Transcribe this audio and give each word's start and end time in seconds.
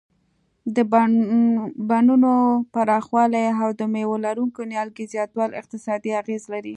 د 0.75 0.77
بڼونو 1.89 2.33
پراخوالی 2.73 3.47
او 3.61 3.67
د 3.79 3.81
مېوه 3.93 4.17
لرونکو 4.25 4.61
نیالګیو 4.71 5.11
زیاتول 5.13 5.49
اقتصادي 5.61 6.11
اغیز 6.21 6.43
لري. 6.53 6.69